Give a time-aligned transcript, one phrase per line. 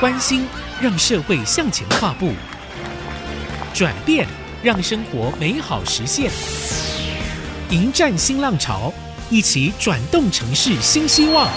[0.00, 0.46] 关心
[0.80, 2.30] 让社会向前跨步，
[3.74, 4.24] 转变
[4.62, 6.30] 让生活美好实现。
[7.70, 8.92] 迎战新浪潮，
[9.28, 11.50] 一起转动城市新希望。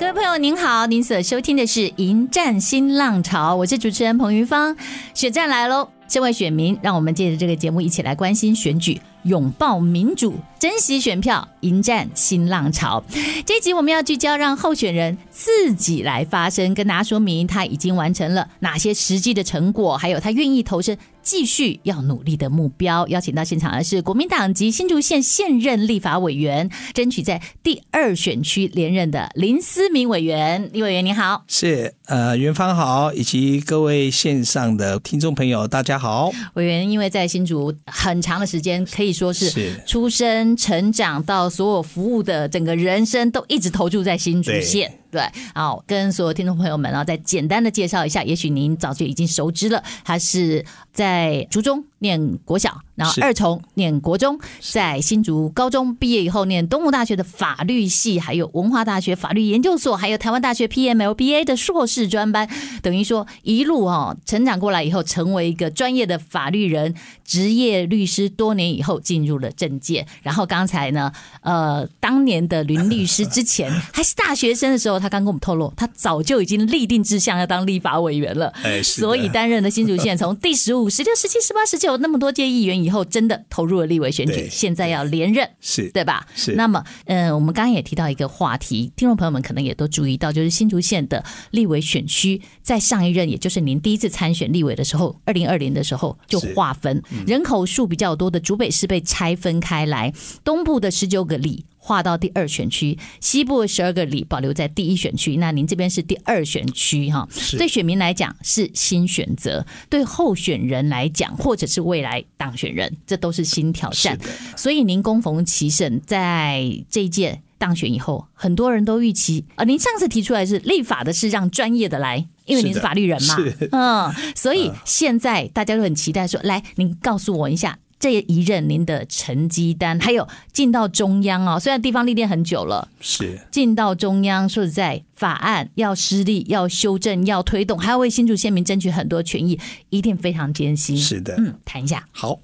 [0.00, 4.76] 各位朋友您好，您所收听的是《迎战新浪潮》，我是主持人彭云芳。
[5.14, 9.00] 选战来喽，这位选民，让我们借着这个节目一起来关心选举。
[9.24, 13.02] 拥抱民主，珍惜选票，迎战新浪潮。
[13.46, 23.06] 这集我们要聚焦，让候选人自己来发声，跟大家说明他已经完成了哪些实际的成果，还有他愿意投身继续要努力的目标。
[23.06, 30.68] 邀请到现场的是国民党及新竹县现任立法委员，争取在第二选区连任的林思明委员。
[30.72, 36.32] 林委员您好，是呃，元芳好，以及各位线上的听众朋友，大家好。
[36.54, 39.12] 委员因为在新竹很长的时间，可以。
[39.12, 44.90] 说是出生、成长到所有服务的整个人生，都一直投注在新竹县。
[45.12, 45.22] 对，
[45.54, 49.84] 好，跟所有听众朋友们啊，再简单的介绍一下，也许您早就已经熟知了。
[50.02, 62.48] 他是在竹中念国小，然后二重念国中，在新竹高中毕业以后，念东吴大学的法律系，还有文化大学法律研究所，还有台湾大学 PMLBA 的硕士专班。
[62.80, 70.06] 等于说一路哦成长过来以后，成为一个专业的法律人，职业律师，多年以后进入了政界。
[70.22, 71.12] 然后刚才呢，
[71.42, 75.02] 呃，当年的林律师之前还是大学生的时候。
[75.02, 86.26] 他刚跟我们透露，他早就已经立定志向要当立法委员了，哎，所以担任了新竹县从第十五、十六、十七、十八、十九那么多届议员以后，真的投入了立委选举，现在要连任，是对吧？
[86.34, 86.52] 是。
[86.52, 100.12] 那么，嗯、呃，我们刚刚也提到一个话题，听众朋友们可能也都注意到，就是新竹县的立委选区，在上一任，也就是您第一次参选立委的时候，二零二零的时候就划分，人口数比较多的竹北市被拆分开来，
[100.44, 101.64] 东部的十九个里。
[101.84, 105.36] 划到第二选区，西部的十二个里保留在第一选区。
[105.38, 114.16] 那您这边是第二选区哈，对选民来讲是新选择，对候选人来讲或者是未来当选人，这都是新挑战。
[114.56, 123.36] 所以您恭逢其盛，在这一届当选以后，很多人都预期啊，您上次提出来是立法的是让专业的来，因为您是法律人嘛，
[123.72, 127.76] 嗯，所以现在大家都很期待说，来，您告诉我一下。
[128.02, 139.56] 这一任您的成绩单，还有进到中央哦，虽然地方历练很久了，是进到中央，说实在，法案要施力，要修正，要推动，还要为新竹县民争取很多权益，
[139.90, 140.96] 一定非常艰辛。
[140.96, 142.04] 是的，嗯，谈一下。
[142.10, 142.40] 好，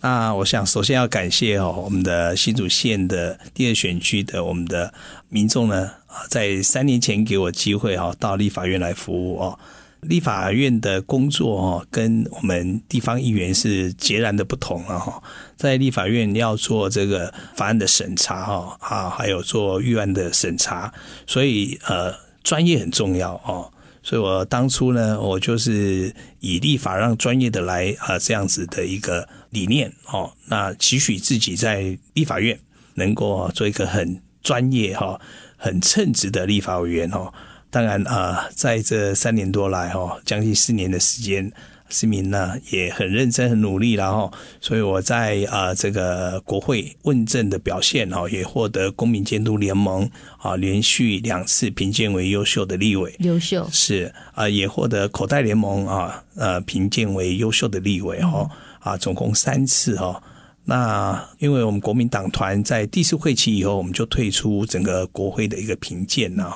[0.00, 4.94] 那我想首先要感谢哦，我们的新竹县的第二选区的我们的
[5.28, 9.58] 民众呢，啊，在三年前给我机会哈，到立法院来服务哦。
[10.02, 14.98] 立法院的工作哦，跟我们地方议员是截然的不同啊！
[14.98, 15.22] 哈，
[15.56, 20.92] 在立法院要做这个法案的审查哈啊，还有做预案的审查，
[21.24, 23.70] 所以呃，专业很重要哦。
[24.02, 30.32] 所以我当初呢，我就是以立法让专业的来啊这样子的一个理念哦。
[30.46, 32.58] 那期许自己在立法院
[32.94, 35.20] 能够做一个很专业哈、
[35.56, 37.32] 很称职的立法委员哦。
[37.72, 41.50] 当然啊，在这三年多来哈，将近四年的时间，
[41.88, 50.06] 市民呢也很认真、很努力，然后，所以我在啊这个国会问政的表现哈，也获得公民监督联盟
[50.36, 58.46] 啊连续两次评鉴为优秀的立委，优秀是啊，也获得口袋联盟啊呃评鉴为优秀的立委哈
[58.80, 60.22] 啊，总共三次哈。
[60.64, 66.54] 那因为我们国民党团在第四会期以后，我们就退出整个国会的一个评鉴了。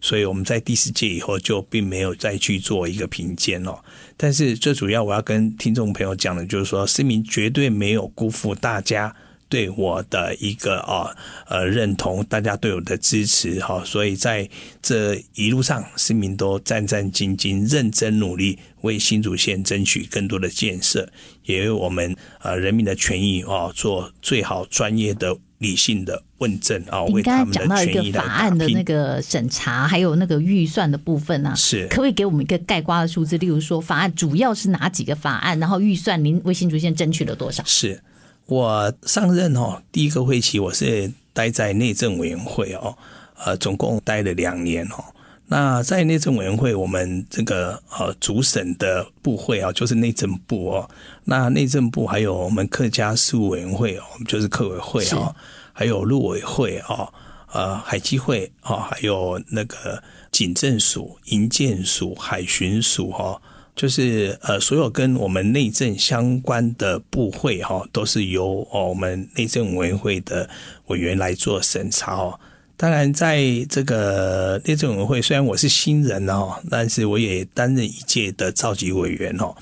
[0.00, 3.82] 所以我们在第四届以后就并没有再去做一个评鉴了。
[4.16, 9.14] 但是最主要我要跟听众朋友讲的，就是说，市民绝对没有辜负大家
[9.48, 11.10] 对我的一个啊
[11.48, 13.82] 呃认同，大家对我的支持哈。
[13.84, 14.48] 所以在
[14.82, 21.08] 这一路上，市民都战战兢兢、认真努力，为新竹县争取更多的建设，
[21.44, 25.36] 也为我们呃人民的权益啊做最好专业的。
[25.58, 27.78] 理性的问政啊，为他们的权益来打拼。
[27.78, 33.38] 你刚才讲到一个法案的那个审查，还有那个预算的部分啊，是可不可以给我们一个概括的数字？
[33.38, 35.58] 例如说，法案主要是哪几个法案？
[35.58, 37.64] 然后预算您为新竹县争取了多少？
[37.64, 37.98] 是
[38.46, 42.96] 我上任哦，第一个会期我是待在内政委员会哦，
[43.44, 45.04] 呃，总共待了两年哦。
[45.48, 50.90] 那在内政委员会，我们这个呃主审的部会啊，就是内政部哦。
[51.24, 55.34] 那内政部还有我们客家事务委员会哦，我们就是客委会哦，
[55.72, 57.12] 还有陆委会哦，
[57.52, 60.02] 呃海基会哦，还有那个
[60.32, 63.40] 警政署、营建署、海巡署哈，
[63.76, 70.48] 就是呃，所有跟我们内政相关的部会哈，都是由哦我们内政委员会的
[70.86, 72.40] 委员来做审查哦。
[72.78, 79.54] 当然，在这个内政委员会，虽然我是新人哦，但是我也担任一届的召集委员哦。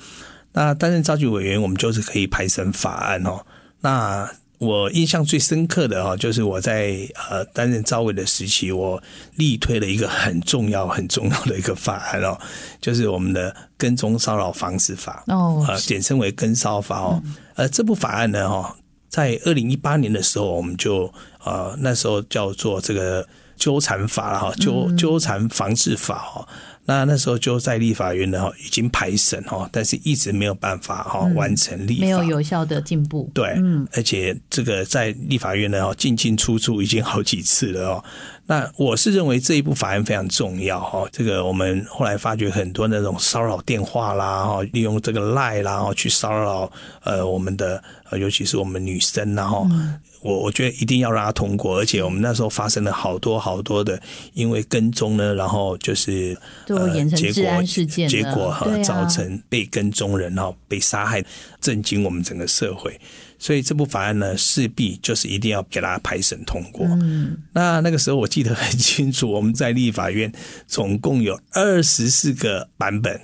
[0.53, 3.45] 那担任召集委员，我们就是可以排审法案哦。
[3.81, 4.29] 那
[4.65, 6.97] 我印象最深刻的哦，就是我在
[7.29, 9.01] 呃担任招委的时期，我
[9.35, 12.37] 力推了一个很重要、很重要的一个法案哦，
[12.81, 17.21] 就是我们的跟踪骚扰防治法哦，呃，简称为跟骚法哦。
[17.55, 18.75] 呃，这部法案呢，哈，
[19.07, 21.13] 在二零一八年的时候，我们就
[21.43, 23.25] 呃那时候叫做这个
[23.55, 26.47] 纠缠法了哈，纠纠缠防治法哦。
[26.85, 33.29] 那那时候就在立法院呢，已经排审哈，但是一直没有办法哈完成立法，没有有效的进步。
[33.33, 38.03] 对，嗯，而且这个在立法院呢，进进出出已经好几次了哦。
[38.47, 41.07] 那我是认为这一部法案非常重要哈。
[41.11, 46.71] 这个我们后来发觉很多那种骚扰电话啦，哈，利用这个赖啦，去骚扰
[47.03, 49.67] 呃我们的，尤其是我们女生然后。
[49.71, 54.01] 嗯我我觉得一定要让它通过，而且我们那时候发生了好多好多的，
[54.33, 57.61] 因为跟踪呢，然后就是呃，结果
[58.07, 61.23] 结果哈造成被跟踪人哈被杀害，
[61.61, 62.99] 震惊我们整个社会。
[63.37, 66.85] 所以这部法案呢，势必就是一定要给它排审通过。
[67.01, 70.31] 嗯，那那个时候我记得很清楚，我们在立法院
[70.67, 73.19] 总共有二十四个版本。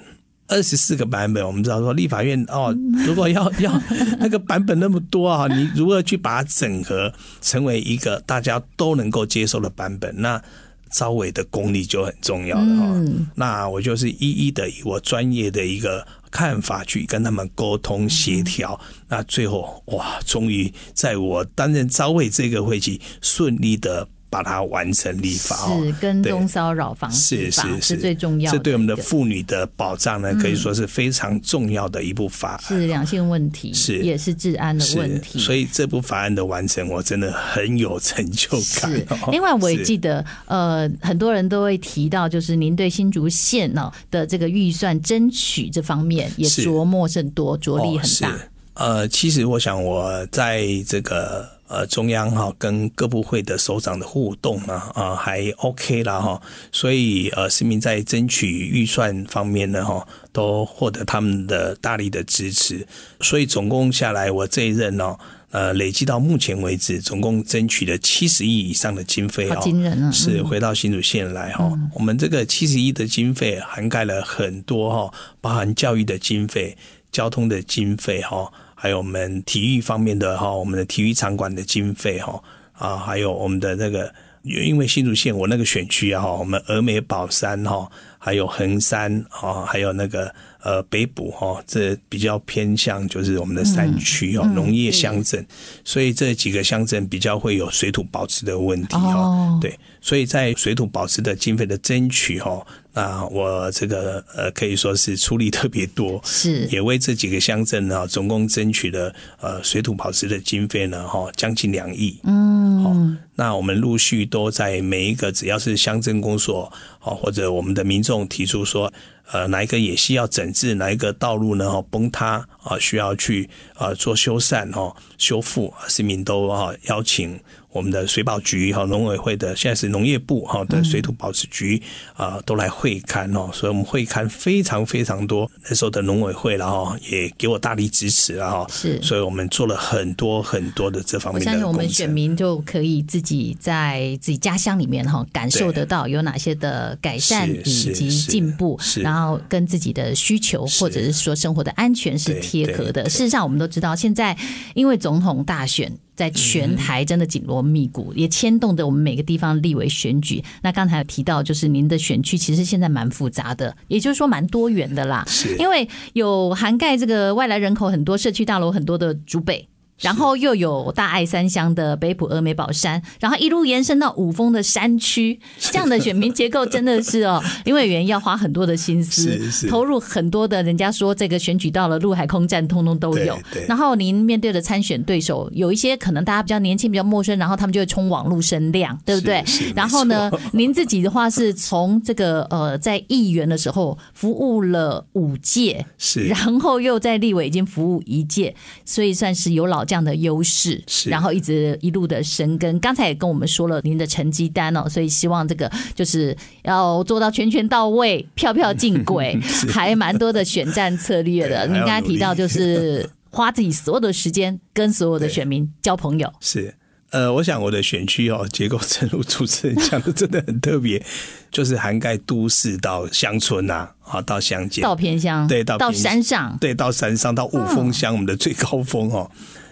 [0.47, 2.75] 二十四个版本，我们知道说立法院哦，
[3.07, 3.81] 如果要 要
[4.19, 10.13] 那个版本那么多啊，你如何去把它整合成为一个大家都能够接受的版本？
[10.17, 10.43] 那
[10.91, 12.85] 招委的功力就很重要了哈。
[12.95, 18.80] 嗯、那我就是一一的以我专业的一个看法去跟他们沟通协调。
[19.07, 24.07] 那最后哇，终于在我担任召会这个会期顺利的。
[24.31, 32.62] 把它完成立法哦，是跟踪骚扰防治法是最重要的，这对我们的妇女的保障呢，可以说是非常重要的一部法案。
[32.63, 35.38] 是两性问题，是也是治安的问题。
[35.38, 38.50] 所以这部法案的完成，我真的很有成就
[38.80, 38.89] 感。
[38.89, 48.33] 是，另外我也记得，呃，很多人都会提到，就是您对新竹县呢的这个预算争取这方面也琢磨甚多，着力很大。
[48.75, 51.60] 呃，其实我想我在这个。
[51.71, 62.85] 呃，中央哈跟各部会的首长的互动呢，啊还 OK 啦哈，所以呃市民在争取预算方面呢哈，都获得他们的大力的支持，
[63.21, 65.15] 所以总共下来，我这一任呢，
[65.51, 76.75] 呃累计到目前为止，总共争取了七十亿以上的经费哦，惊人啊，是回到新竹县来哈，嗯、我们这个七十亿的经费涵盖了很多哈，包含教育的经费、
[77.13, 78.51] 交通的经费哈。
[78.81, 82.42] 还有我们体育方面的哈，我们的体育场馆的经费哈
[82.74, 84.12] 啊，还有我们的那个，
[84.42, 87.88] 因为新竹县我那个选区啊哈，我们峨眉宝山哈，
[88.18, 90.33] 还有横山啊，还有那个。
[90.63, 95.44] 呃，北埔哈，这比较偏向就是我们的山区哦，农业乡镇，
[95.83, 99.57] 所以这几个乡镇比较会有水土保持的问题哈。
[99.60, 112.19] 对，所以在水土保持的经费的争取哈，那我这个呃可以说是出力特别多，是也为这几个乡镇呢，总共争取了呃水土保持的经费呢哈，将近两亿。
[112.23, 112.95] 嗯，好，
[113.35, 116.71] 那我们陆续都在每一个只要是乡镇公所
[117.01, 118.91] 哦，或者我们的民众提出说。
[119.31, 121.69] 呃，哪一个也需要整治，哪一个道路呢？
[121.69, 127.39] 哈，崩塌啊，需要去啊做修缮哦，修复，市民都啊邀请。
[127.74, 131.81] 我们的水保局哈，农委会的现在是农业部哈的水土保持局
[132.16, 135.50] 啊，都来会勘哦，所以我们会勘非常非常多。
[135.69, 141.50] 那时候的农委会然后也给我大力支持了哈是，所以我们做了很多很多的这方面的。
[141.50, 153.09] 我相信我们选民就可以自己在自己家乡里面哈感受得到有哪些的改善以及进步，然后跟自己的需求或者是说生活的安全是贴合的。
[153.09, 154.37] 事实上，我们都知道现在
[154.75, 155.92] 因为总统大选。
[156.13, 160.44] 在全台真的紧锣密鼓，也牵动着我们每个地方立委选举。
[160.61, 165.23] 那刚才有提到，就是您的选区其实现在蛮复杂的，也就是说蛮多元的啦。
[165.28, 169.68] 是，因为有涵盖这个外来人口很多、社区大楼很多的竹北。
[170.01, 183.37] 然后又有大爱三乡的北埔、峨眉、宝山，然后一路延伸到五峰的山区，这样的选民结构真的是哦，因为员要花很多的心思，投入很多的，人家说这个选举到了陆海空战，通通都有。
[183.67, 189.43] 然后您面对的参选对手，有一些可能大家比较年轻、比较陌生，然后他们就会冲网络声量，对不对？
[189.75, 199.85] 然后呢，您自己的话是从这个呃，在议员的时候服务了五届，是，然后又在立委已经服务一届，所以算是有老。
[199.92, 202.80] 这样的优势，是，然后一直一路的深耕。
[202.80, 206.33] 刚才也跟我们说了您的成绩单哦，所以希望这个就是
[206.64, 209.38] 要做到全全到位、票票进轨，
[209.69, 211.68] 还蛮多的选战策略的。
[211.68, 216.74] 您刚才提到就是花自己所有的时间跟所有的选民交朋友，是。
[217.10, 221.06] 呃，我想我的选区哦，结构正如主持人讲的，真的很特别，
[221.52, 229.30] 就是涵盖都市到乡村呐，啊，到乡间，到偏乡，对，到到山上，对，到山上，到雾峰乡，我们的最高峰哦。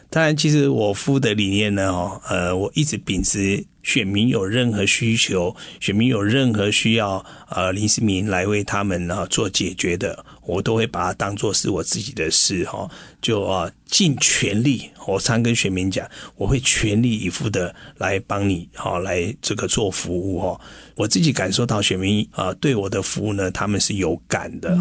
[0.10, 3.66] 当然，其实我服务的理念呢，哦，呃，我一直秉持。
[3.82, 12.88] 选民有任何需求，选民有任何需要，呃，林世民来为他们啊做解决的，我都会把它当做是我自己的事哈，
[13.22, 14.92] 就啊尽全力。
[15.08, 20.60] 我常跟选民讲，我会全力以赴的来帮你，哈，来这个做服务哈。
[20.96, 24.78] 我自己感受到选民啊对我的服务呢，他们是有感的，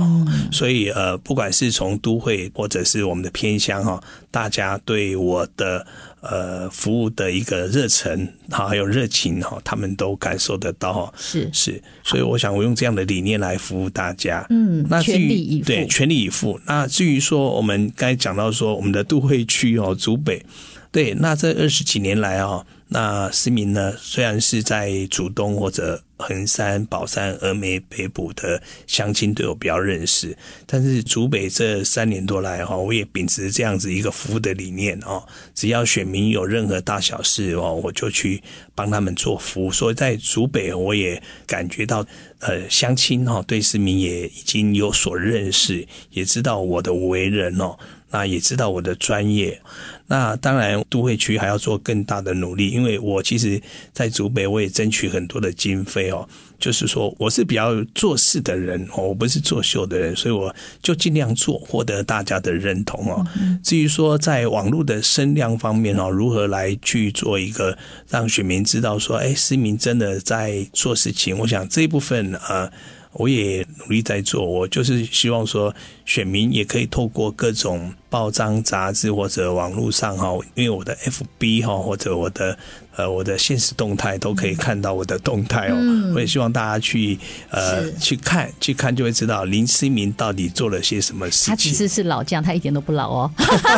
[0.51, 5.87] 所以呃，不管是从都会或者是我们的偏乡哈，大家对我的。
[6.21, 16.61] 呃，服务的一个热忱，哈，还有热情，哈，他们都感受得到，是是，所以我想我用这样的理念来服务大家，嗯，那至于全力以赴，对，全力以赴。
[16.67, 20.45] 那至于说我们刚才讲到说我们的都会区哦，竹北，
[20.91, 22.67] 对，那这二十几年来啊。
[22.89, 35.23] 那市民呢，虽然是在竹东或者横山、宝山、峨眉、北埔的乡亲对我比较认识，但是竹北这三年多来哈，我也秉持这样子一个服务的理念哦，
[35.55, 38.43] 只要选民有任何大小事哦，我就去
[38.75, 39.71] 帮他们做服务。
[39.71, 42.05] 所以在竹北，我也感觉到
[42.41, 47.77] 呃，乡亲哈对市民也已经有所认识，也知道我的为人哦。
[48.11, 49.61] 那也知道我的专业，
[50.07, 53.61] 那当然都会区还要做更大的努力，因为我其实，
[53.93, 56.27] 在竹北我也争取很多的经费哦，
[56.59, 63.27] 就是说我是比较做事的人哦，我不是作秀的人，所以我就尽量做，获得大家的认同哦。
[63.63, 67.77] 至于说在网络的声量方面哦，如何来去做一个
[68.09, 72.71] 让选民知道说，哎，思民真的在做事情，我想这一部分呃。
[73.15, 75.75] 我也努力在做，我就是希望说，
[76.09, 82.59] 选民也可以透过各种报章、杂志或者网络上哈，因为我的 FB 哈或者我的。
[82.99, 85.77] 呃，我的现实动态都可以看到我的动态哦。
[85.79, 87.17] 嗯、我也希望大家去
[87.49, 91.53] 呃去看，去看就会知道林思明到底做了些什么事情。
[91.53, 93.31] 他其实是老将，他一点都不老哦，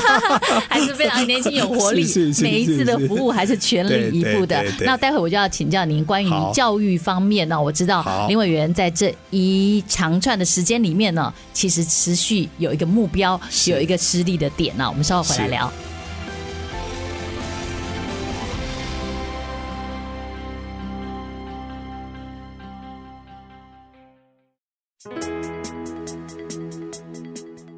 [0.70, 2.02] 还是非常年轻有活力。
[2.02, 4.64] 是是是是，每一次的服务还是全力以赴的。
[4.87, 7.60] 那待会我就要请教您关于教育方面呢。
[7.60, 12.19] 我知道林委员在这一长串的时间里面呢，其实持续
[12.58, 14.88] 有一个目标，有一个失力的点呢。
[14.88, 15.72] 我们稍后回来聊。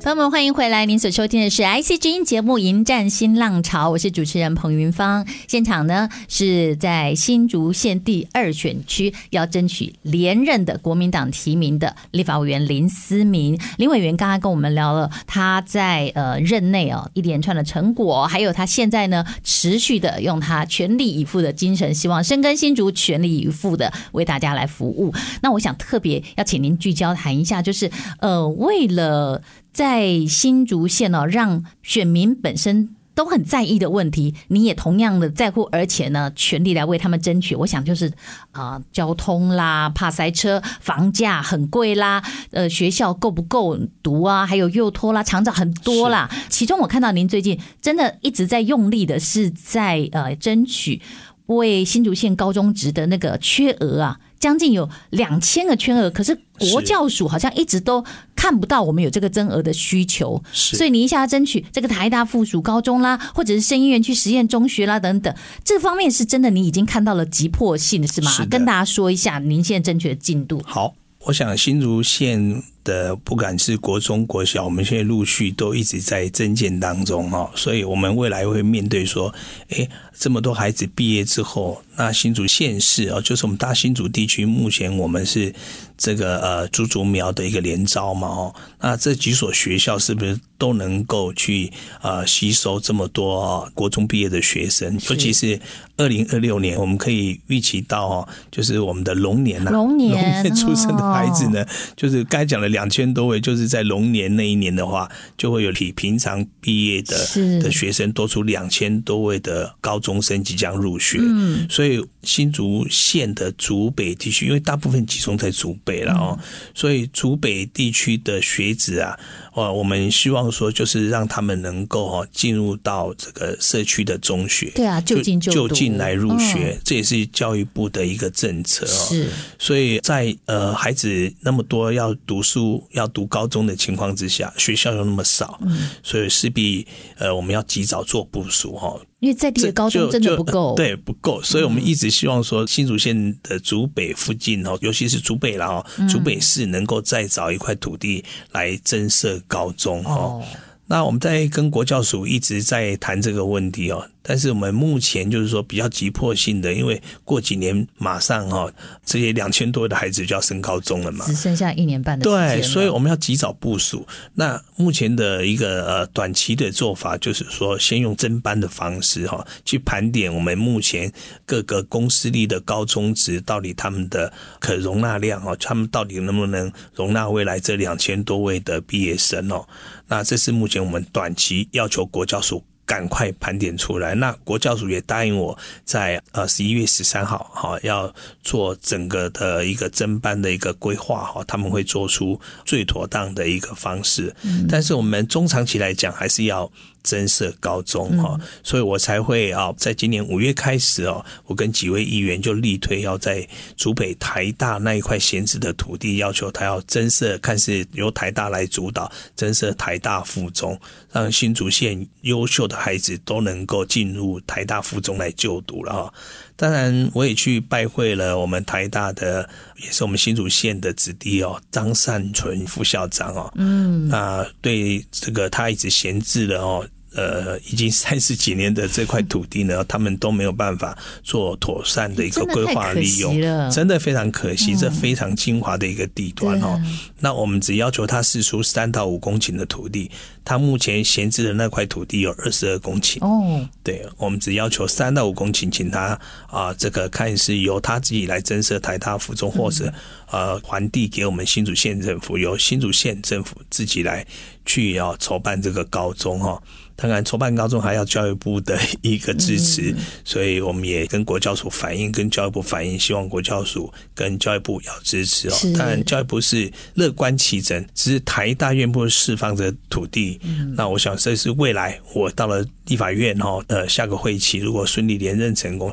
[0.02, 0.84] 朋友们，欢迎回来！
[0.84, 5.24] 您所收听的是 IC 之音节目《迎战新浪潮》，我是主持人彭云芳。
[5.46, 13.56] 现场呢是在新竹县第二选区，要争取连任的国民党提名的立法委员林思明。
[13.78, 25.14] 林委员刚刚跟我们聊了他在呃任内哦一连串的成果，还有他现在呢持续的用他全力以赴的精神，希望深耕新竹，全力以赴的为大家来服务。
[25.42, 29.40] 那我想特别要请您聚焦谈一下，就是呃为了。
[29.72, 37.54] 在新竹县呢，让选民本身都很在意的问题，你也同样的在乎，而且呢，全力来为他们争取。
[37.54, 38.06] 我想就是
[38.52, 44.46] 啊、呃，交通啦，怕塞车，房价很贵啦，呃，学校够不够读啊？
[44.46, 46.30] 还有幼托啦，长照很多啦。
[46.48, 51.02] 其中我看到您最近真的一直在用力的是在呃争取
[51.46, 54.18] 为新竹县高中职的那个缺额啊。
[54.40, 58.04] 将近有两千个缺额，可是国教署好像一直都
[58.42, 65.32] 看不到我们有这个增额的需求，所以你一下要争取这个台大附属高中啦，或者是圣医园区实验中学啦等等，
[65.64, 68.32] 这方面是真的你已经看到了急迫性是吗？
[68.32, 70.60] 是跟大家说一下您现在争取的进度。
[70.64, 70.92] 好，
[71.26, 79.32] 我想新竹县的不管是国中国小，我们现在陆续都一直在增建当中哈，所以我们未来会面对说，
[79.68, 81.82] 诶，这么多孩子毕业之后。
[81.94, 85.54] 那新竹县市哦，就是我们大新竹地区，目前我们是
[85.98, 91.70] 这个呃竹竹苗的一个连招嘛，哦，那这几所学校是不是都能够去
[92.00, 94.98] 呃吸收这么多国中毕业的学生？
[95.10, 95.60] 尤其是
[95.98, 101.62] 二零二六年，我们可以预期到哦，就是我们的龙年呐，龙年龙年出生的孩子呢，
[101.94, 107.16] 就是刚才讲的两千多位，就是在龙年那一年的话，就会有比平常毕业的
[107.60, 111.18] 的学生多出两千多位的高中生即将入学。
[111.20, 116.36] 嗯，所以新竹县的竹北地区，因为大部分集中在竹北了哦，
[116.74, 119.16] 所以竹北地区的学子啊。
[119.54, 129.06] 哦，我们希望说，就是让他们能够哦进入到这个社区的中学，对啊，就近就就近来入学，嗯，这也是教育部的一个政策哦。
[129.10, 132.61] 是，所以在呃孩子那么多要读书
[132.92, 136.86] 要读高中的情况之下，学校又那么少，嗯，所以势必
[137.18, 138.98] 呃我们要及早做部署哈。
[139.20, 150.42] 因为在地的高中真的不够，对，不够，所以我们一直希望说，新竹县的竹北附近哦，尤其是竹北了哦，竹北市能够再找一块土地来增设高中哦。
[150.86, 158.70] 那我们在跟国教署一直在谈这个问题哦，但是我们目前就是说比较急迫性的，因为过几年马上哈
[159.04, 162.60] 这些两千多的孩子就要升高中了嘛，只剩下一年半的时间。
[162.60, 164.06] 对，所以我们要及早部署。
[164.34, 171.12] 那目前的一个呃短期的做法就是说，先用增班的方式哈，去盘点我们目前
[171.44, 179.66] 各个公司立的高中职到底他们的可容纳量哦，他们到底能不能容纳未来这两千多位的毕业生哦。
[180.08, 184.14] 那这是目前我们短期要求国教署赶快盘点出来。
[184.14, 194.34] 那国教署也答应我在呃十一月十三号哈要做整个的一个增班的一个规划哈，他们会做出最妥当的一个方式。
[194.68, 196.70] 但是我们中长期来讲还是要。
[197.02, 210.78] 增设高中哈，所以我才会啊，在今年五月开始哦，我跟几位议员就力推要在竹北台大那一块闲置的土地，要求他要增设，看是由台大来主导增设台大附中，
[211.10, 216.14] 让新竹县优秀的孩子都能够进入台大附中来就读了哈。
[216.62, 219.48] 当然，我也去拜会了我们台大的，
[219.82, 226.86] 也是我们新竹县的子弟哦，张善存副校长哦，嗯，那，对这个他一直闲置的哦。
[227.14, 233.38] 呃，已经三十几年的这块土地呢，他们都没有办法做妥善的一个规划利用，
[233.70, 236.80] 真的非常可惜，这非常精华的一个地段哦。
[237.20, 240.10] 那我们只要求他释出三到五公顷的土地，
[240.44, 243.68] 他目前闲置的那块土地有二十二公顷哦。
[243.82, 249.92] 对，我们只要求三到五公顷，请他啊，这个看是由他自己来增设台大附中，或者
[250.30, 254.26] 呃还地给我们新竹县政府，由新竹县政府自己来
[254.64, 256.60] 去要筹办这个高中哈。
[257.02, 259.92] 当然，筹办高中还要教育部的一个支持，
[260.24, 265.54] 所以我们也跟国教署反映，跟教育部反映，希望国教署跟教育部要支持哦。
[265.76, 270.40] 当然，教育部是乐观其成，只是台大院部释放这土地，
[270.76, 275.92] 那我想这是未来我到了立法院哈，呃，下个会期如果顺利连任成功。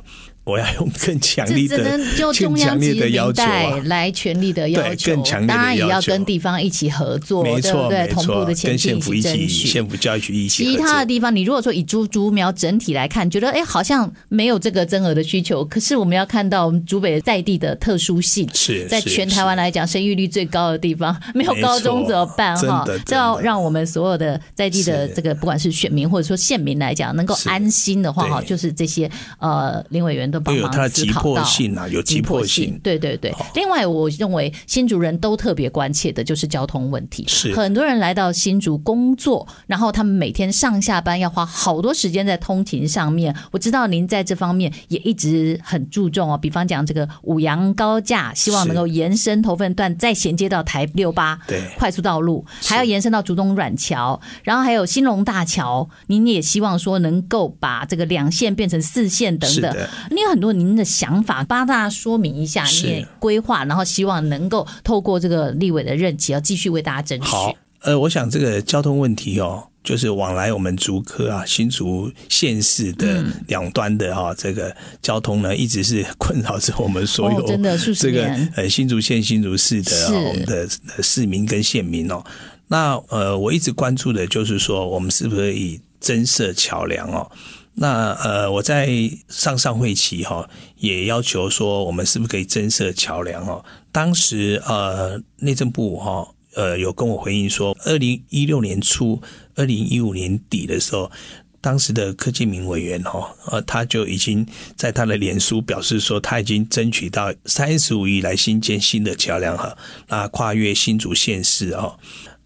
[0.49, 3.43] 我要用更强力的、更强烈的要求
[3.85, 10.63] 来全力的要求，更强烈的要求，当然也要跟地方一起合作，没错，对，同步的前进，跟县府一起，县府教育局一起。
[10.63, 22.57] 其他的地方，你如果说以竹竹苗整体来看，觉得哎，好像没有这个增额的需求，可是我们要看到我们竹北在地的特殊性，是在全台湾来讲生育率最高的地方，没有高中怎么办？
[22.57, 29.09] 哈，这要让我们所有的在地的这个不管是选民或者说县民来讲，能够安心的话，哈，就是这些
[29.39, 30.89] 呃林委员都帮忙。
[30.89, 32.79] 急迫性啊，有急迫性。
[32.83, 33.33] 对对对。
[33.53, 37.25] 另外，我认为新竹人都特别关切的就是交通问题。
[37.27, 43.35] 是很多人来到新竹工作，然后他们每天上下班要花好多时间在通勤上面。
[43.51, 46.37] 我知道您在这方面也一直很注重哦。
[46.37, 51.39] 比方讲这个五羊高架，希望能够延伸头份段，再衔接到台六八
[51.77, 55.89] 快速道路，还要延伸到竹东软桥，然后还有兴隆大桥。
[56.07, 59.75] 您也希望说能够把这个两线变成四线等等。
[60.09, 60.69] 你有很多您。
[60.69, 67.25] 的想法，帮大家说明一下你的规划，然后希望能够透过这个立委的任期，要继续为大家争取。
[67.25, 80.69] 好，呃，我想这个交通问题哦，就是往来我们竹科啊、新竹县市的两端的哈，这个交通呢，一直是困扰着我们所有真的是这个呃新竹县、新竹市的我们的
[81.01, 82.23] 市民跟县民哦。
[82.67, 87.29] 那呃，我一直关注的就是说，我们是不是可以增设桥梁哦？
[87.81, 88.89] 那呃，我在
[89.29, 93.63] 上上会期哈，也要求说，我们是不是可以增设桥梁哦？
[93.89, 99.21] 当时呃，内政部哈呃有跟我回应说，二零一六年初、
[99.55, 101.09] 二零一五年底的时候，
[101.61, 109.73] 当时的柯建铭委员哈呃，他就已经在他的脸书表示说，他已经争取到三十五亿来新建新的桥梁哈，
[110.09, 111.97] 那跨越新竹县市哦。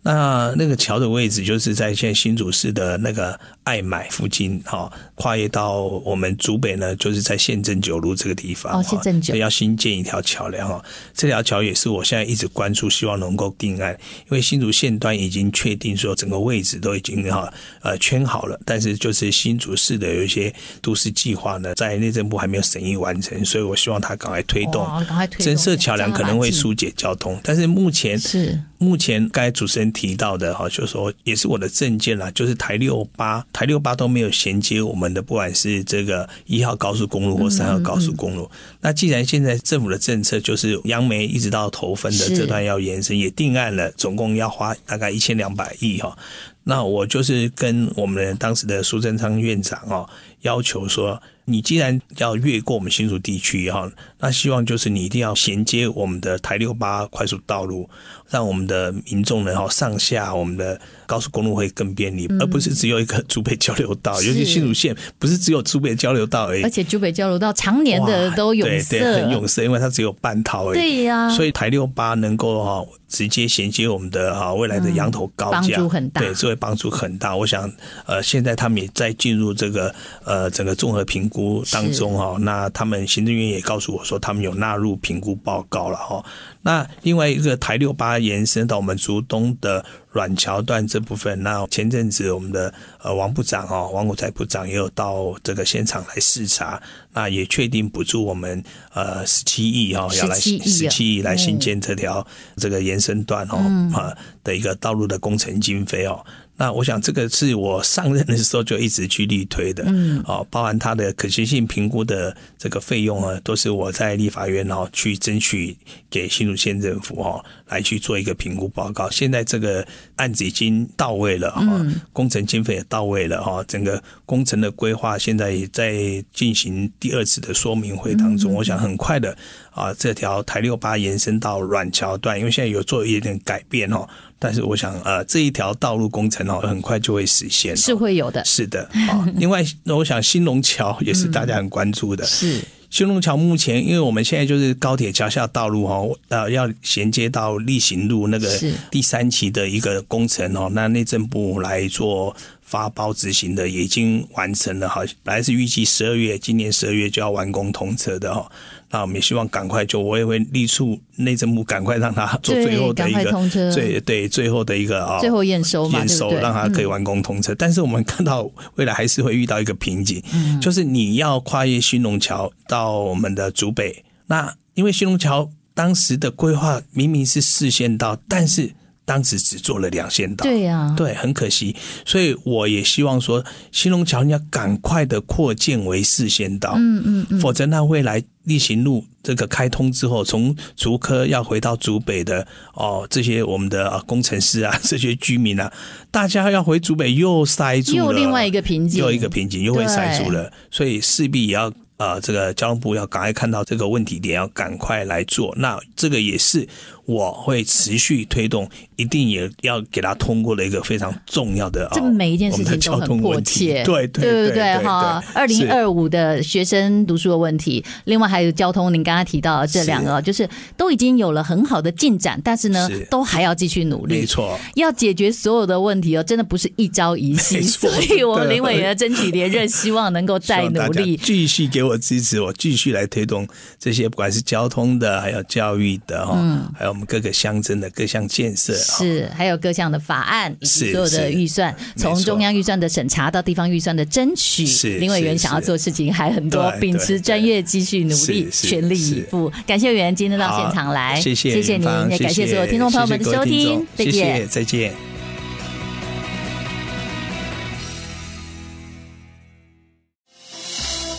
[0.05, 8.73] 那那个桥的位置就是在现在新竹市的那个爱买附近哈，跨越到我们竹北呢，就是在县政九路这个地方。
[8.73, 13.97] 哦，县政九要新建一条桥梁哈，这条桥也是我现在一直关注，希望能够定案。
[14.23, 33.45] 因为新竹县端已经确定说整个位置都已经哈呃圈好了，但是就是新竹市的有一些都市计划呢，在内政部还没有审议完成，所以我希望他赶快推动，赶快推动增设桥梁可能会疏解交通，但是目前是目前刚才主持人提到的哈，就是说也是我的证件啦，就是台六八。
[33.53, 38.49] 台六八都没有衔接我们的，不管是这个一号高速公路或三号高速公路。
[38.81, 46.17] 那既然现在政府的政策就是杨梅一直到头份的这段要延伸，也定案了，总共要花大概一千两百亿哈。
[46.63, 50.09] 那我就是跟我们当时的苏贞昌院长哦，
[50.41, 57.89] 要求说，你既然要越过我们新竹地区哈，那希望就是你一定要衔接我们的台六八快速道路，
[58.29, 64.13] 让我们的民众呢哈上下我们的高速公路会更便利，而不是只有一个竹北交流道。
[64.21, 70.77] 尤其新竹县不是只有竹北交流道而已，而且竹北交流道常年的都有对，对，很拥塞，因为它只有半套而已。
[70.77, 76.21] 对呀，所以台六八能够哈直接衔接我们的哈未来的羊头高架，帮助很大。
[76.21, 77.36] 对，这会帮助很大。
[77.36, 77.71] 我想
[78.06, 82.37] 呃，现在他们也在进入这个呃整个综合评估当中哈。
[82.39, 86.23] 那他们行政院也告诉我说，他们有纳入评估报告了哈。
[86.63, 103.58] 那另外一个台六八延伸到我们竹东的软桥段这部分，那前阵子我们的呃王部长哦，王国才部长也有到这个现场来视察，那也确定补助我们呃十七亿哦，要来十七亿来新建这条这个延伸段哦
[103.93, 106.26] 啊的一个道路的工程经费哦。
[106.56, 115.76] 那我想这个是我上任的时候就一直去力推的，嗯，哦，包含它的可行性评估的这个费用啊，都是我在立法院哦去争取
[116.12, 119.09] 给新竹县政府哦来去做一个评估报告。
[119.09, 119.85] 现在这个
[120.15, 121.63] 案子已经到位了哈，
[122.11, 128.53] 工程经费也到位了哈，整个工程的规划现在也在进行第二次的说明会当中。
[128.53, 129.35] 我想很快的
[129.71, 134.07] 啊，这条台六八延伸到软桥段，因为现在有做一点改变哦。
[134.39, 138.83] 但是我想，呃，这一条道路工程哦，很快就会实现，是会有的，是的。
[139.09, 142.25] 啊，另外，我想新隆桥也是大家很关注的。
[142.25, 142.59] 是
[142.93, 148.47] 兴隆桥目前，因为我们现在就是高铁桥下道路哈，呃，要衔接到例行路那个
[148.91, 155.01] 第三期的一个工程哦，那内政部来做发包执行的，也已经完成了哈。
[155.23, 158.47] 本来是预计十二月，今年十二月就要完工通车的哈。
[158.93, 167.56] 那我们也希望赶快，就我也会力促内政部赶快让他做最后的一个最对最后的一个啊，最后验收，验收让他可以完工通车。
[167.56, 170.21] 但是我们看到未来还是会遇到一个瓶颈，
[170.62, 178.75] 就是你要跨越新隆桥到我们的竹北，那因为新隆桥当时的规划明明是四线道，但是。
[179.06, 181.75] 当时只做了两线道，对呀、啊，对，很可惜，
[182.06, 195.71] 所以我也希望说，新隆桥你要赶快的扩建为四线道，嗯嗯，嗯，否则那未来力行路这个开通之后，从竹科要回到竹北的哦，这些我们的工程师啊， 这些居民啊，
[196.12, 201.71] 大家要回竹北又塞住了，又另外一个瓶颈，又一个瓶颈，又会塞住了，所以势必也要。
[202.03, 205.53] 啊、呃，这个交通部要赶快看到这个问题点，要赶快来做。
[205.57, 206.67] 那这个也是
[207.05, 211.87] 我会持续推动，一定也要给他通过的一个非常重要的。
[211.93, 215.23] 这每一件事情都很迫切，对对对对对哈。
[215.33, 224.15] 二零二五的学生读书的问题，另外还有交通，您刚刚提到这两个，就是都已经有了很好的进展，但是呢，都还要继续努力。
[224.15, 227.61] 没错，要解决所有的问题哦，真的不是一朝一夕。
[227.61, 231.83] 所以我们林委员争取连任，希望能够再努力，继续给。
[231.83, 233.47] 我支持，我继续来推动
[233.79, 249.51] 这些，不管是交通的，还有教育的哈，嗯，还有我们各个乡镇的各项建设，是，还有各项的法案以及所有的预算，从中央预算的审查到地方预算的争取，是林委员想要做事情还很多，秉持专业，继续努力，全力以赴。
[249.65, 255.12] 感谢委员今天到现场来，谢谢，谢谢您，也感谢所有听众朋友们的收听，谢谢，再见。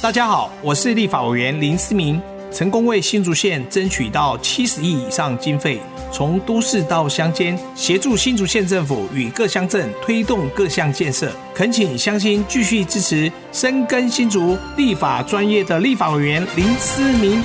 [0.05, 2.21] 大家好，我是立法委员林思明，
[2.53, 5.81] 成功为新竹县争取到七十亿以上经费，
[6.12, 11.33] 从都市到乡间，协助新竹县政府与各乡镇推动各项建设。
[11.55, 17.43] 恳请乡亲继续支持深耕新竹立法专业的立法委员林思明。